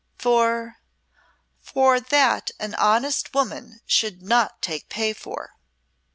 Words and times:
"For 0.17 0.79
for 1.59 1.99
that 1.99 2.49
an 2.59 2.73
honest 2.73 3.35
woman 3.35 3.81
should 3.85 4.23
not 4.23 4.59
take 4.59 4.89
pay 4.89 5.13
for." 5.13 5.51